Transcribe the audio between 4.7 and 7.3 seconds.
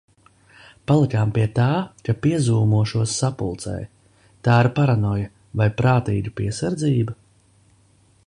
paranoja vai prātīga piesardzība?